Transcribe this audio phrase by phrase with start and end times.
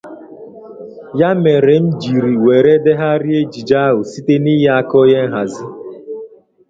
[1.19, 5.63] Ya mere m jiri were degharịa ejije ahụ site n'inye aka onye nhazi.